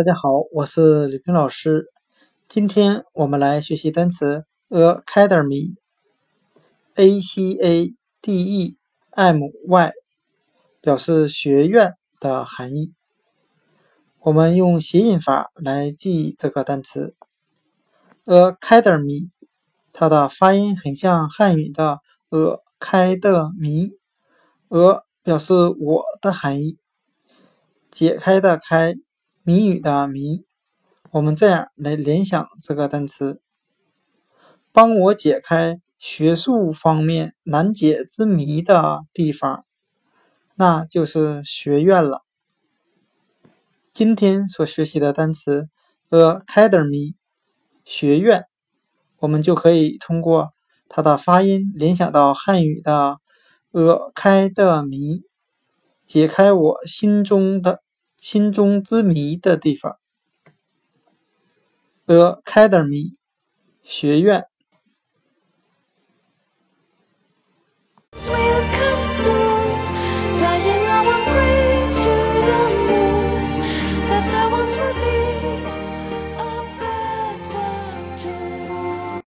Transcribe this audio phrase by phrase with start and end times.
[0.00, 1.92] 大家好，我是李冰老师。
[2.48, 5.76] 今天我们来学习单词 academy，a
[7.20, 8.78] c a d e
[9.10, 9.92] m y，
[10.80, 12.94] 表示学院的含义。
[14.20, 17.14] 我们用谐音法来记忆这个单词
[18.24, 19.28] academy，
[19.92, 22.00] 它的发音很像汉语的
[22.32, 23.90] “呃开的谜
[24.68, 26.78] ”，“呃”表示我的含义，
[27.90, 28.94] 解开的开。
[29.50, 30.44] 谜语的谜，
[31.10, 33.42] 我们这样来联想这个单词：
[34.70, 39.64] 帮我解开学术方面难解之谜的地方，
[40.54, 42.22] 那就是学院了。
[43.92, 45.68] 今天所学习的单词
[46.10, 47.14] academy
[47.84, 48.44] 学院，
[49.18, 50.50] 我们就可以通过
[50.88, 53.18] 它的发音联想到汉语的
[53.74, 55.22] “呃开的谜”，
[56.06, 57.82] 解开我心中的。
[58.20, 59.98] 心中之谜的地方
[62.04, 63.16] ，The Academy
[63.82, 64.46] 学院。